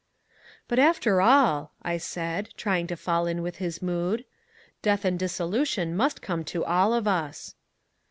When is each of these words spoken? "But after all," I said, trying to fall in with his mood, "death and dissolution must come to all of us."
"But 0.67 0.79
after 0.79 1.21
all," 1.21 1.73
I 1.83 1.97
said, 1.99 2.49
trying 2.57 2.87
to 2.87 2.97
fall 2.97 3.27
in 3.27 3.43
with 3.43 3.57
his 3.57 3.83
mood, 3.83 4.25
"death 4.81 5.05
and 5.05 5.19
dissolution 5.19 5.95
must 5.95 6.23
come 6.23 6.43
to 6.45 6.65
all 6.65 6.91
of 6.95 7.07
us." 7.07 7.53